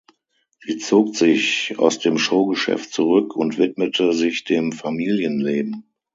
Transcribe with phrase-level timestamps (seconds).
[0.61, 5.83] Sie zog sich aus dem Showgeschäft zurück und widmete sich dem Familienleben.